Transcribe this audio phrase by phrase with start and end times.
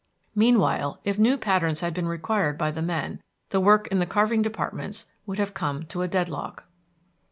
[0.33, 4.41] Meanwhile, if new patterns had been required by the men, the work in the carving
[4.41, 6.65] departments would have come to a dead lock.